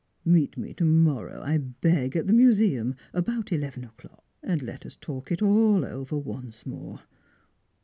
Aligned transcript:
Meet 0.25 0.57
me 0.57 0.73
to 0.73 0.83
morrow, 0.83 1.43
I 1.43 1.59
beg, 1.59 2.15
at 2.15 2.25
the 2.25 2.33
Museum, 2.33 2.95
about 3.13 3.51
eleven 3.51 3.83
o'clock, 3.83 4.23
and 4.41 4.59
let 4.63 4.83
us 4.83 4.95
talk 4.95 5.31
it 5.31 5.43
all 5.43 5.85
over 5.85 6.17
once 6.17 6.65
more. 6.65 7.01